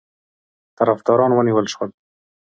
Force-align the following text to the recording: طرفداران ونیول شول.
طرفداران 0.77 1.31
ونیول 1.33 1.65
شول. 1.73 1.89